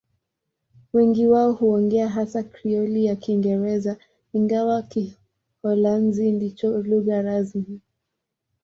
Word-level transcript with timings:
Wengi 0.93 1.27
wao 1.27 1.51
huongea 1.51 2.09
hasa 2.09 2.43
Krioli 2.43 3.05
ya 3.05 3.15
Kiingereza, 3.15 3.97
ingawa 4.33 4.81
Kiholanzi 4.81 6.31
ndicho 6.31 6.81
lugha 6.81 7.21
rasmi. 7.21 7.81